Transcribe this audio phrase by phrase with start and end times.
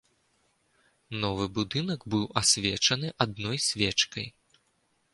[1.25, 4.27] Новы будынак быў асвечаны адной свечкай.